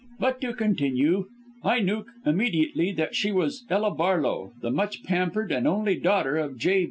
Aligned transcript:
But 0.19 0.41
to 0.41 0.53
continue. 0.55 1.27
I 1.63 1.79
knew 1.79 2.05
immediately 2.25 2.91
that 2.93 3.13
she 3.15 3.31
was 3.31 3.65
Ella 3.69 3.91
Barlow, 3.91 4.51
the 4.59 4.71
much 4.71 5.03
pampered 5.03 5.51
and 5.51 5.67
only 5.67 5.95
daughter 5.95 6.37
of 6.37 6.57
J. 6.57 6.79